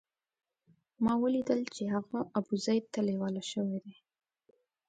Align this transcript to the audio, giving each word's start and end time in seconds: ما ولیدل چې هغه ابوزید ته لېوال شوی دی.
ما 1.03 1.13
ولیدل 1.23 1.61
چې 1.75 1.83
هغه 1.93 2.19
ابوزید 2.39 2.83
ته 2.93 2.99
لېوال 3.07 3.35
شوی 3.51 3.79
دی. 3.85 3.95